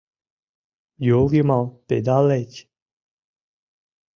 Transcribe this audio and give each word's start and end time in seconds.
Йол 1.07 1.27
йымал 1.35 1.65
педа 1.87 2.17
леч! 2.27 2.51